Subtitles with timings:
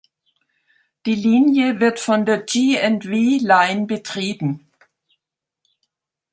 [1.05, 4.67] Die Linie wird von der G&V Line betrieben.